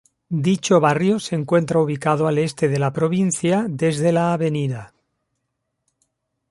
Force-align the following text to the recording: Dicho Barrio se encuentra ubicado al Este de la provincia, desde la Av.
Dicho 0.45 0.79
Barrio 0.79 1.19
se 1.19 1.35
encuentra 1.35 1.79
ubicado 1.79 2.27
al 2.27 2.39
Este 2.39 2.67
de 2.67 2.79
la 2.79 2.91
provincia, 2.91 3.67
desde 3.69 4.11
la 4.11 4.33
Av. 4.33 4.41